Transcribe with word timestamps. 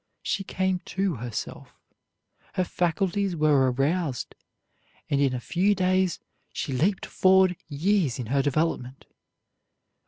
She 0.23 0.43
came 0.43 0.79
to 0.97 1.17
herself; 1.17 1.75
her 2.55 2.63
faculties 2.63 3.35
were 3.35 3.71
aroused, 3.71 4.33
and 5.11 5.21
in 5.21 5.35
a 5.35 5.39
few 5.39 5.75
days 5.75 6.19
she 6.51 6.73
leaped 6.73 7.05
forward 7.05 7.55
years 7.69 8.17
in 8.17 8.25
her 8.25 8.41
development. 8.41 9.05